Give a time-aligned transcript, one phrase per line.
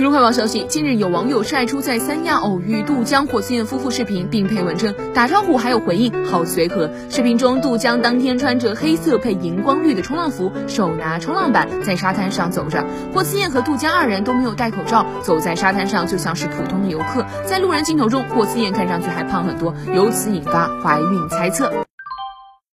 [0.00, 6.88] 娱乐快报消息，近日有网友晒出在三亚偶遇杜江、霍思燕夫妇视频，并配文称打招呼还有回应，好随和。
[7.10, 12.82] 视频中，杜江当天穿着黑色配荧光绿的冲浪服，手拿冲浪板在沙滩上走着。
[13.12, 17.26] 霍思燕和杜江二人都没有戴口罩，走在沙滩上就像是普通的游客。
[17.44, 21.70] 在路人镜头中，霍思燕看上去还胖很多，由此引发怀孕猜测。